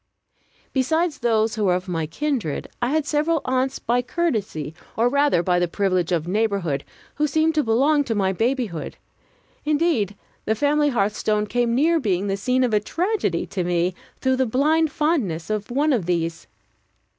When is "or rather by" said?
4.97-5.59